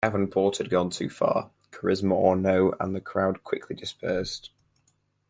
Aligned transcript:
Davenport 0.03 0.57
had 0.57 0.71
gone 0.71 0.89
too 0.89 1.09
far, 1.11 1.51
charisma 1.71 2.13
or 2.13 2.35
no, 2.35 2.73
and 2.79 2.95
the 2.95 2.99
crowd 3.01 3.43
quickly 3.43 3.75
dispersed. 3.75 4.49